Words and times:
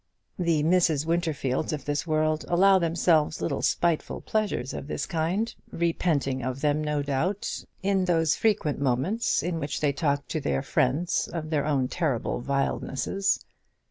The 0.39 0.63
Mrs. 0.63 1.05
Winterfields 1.05 1.71
of 1.73 1.85
this 1.85 2.07
world 2.07 2.43
allow 2.47 2.79
themselves 2.79 3.39
little 3.39 3.61
spiteful 3.61 4.19
pleasures 4.21 4.73
of 4.73 4.87
this 4.87 5.05
kind, 5.05 5.53
repenting 5.71 6.41
of 6.41 6.61
them, 6.61 6.83
no 6.83 7.03
doubt, 7.03 7.63
in 7.83 8.05
those 8.05 8.35
frequent 8.35 8.79
moments 8.81 9.43
in 9.43 9.59
which 9.59 9.79
they 9.79 9.93
talk 9.93 10.27
to 10.29 10.41
their 10.41 10.63
friends 10.63 11.27
of 11.31 11.51
their 11.51 11.67
own 11.67 11.87
terrible 11.87 12.39
vilenesses. 12.41 13.45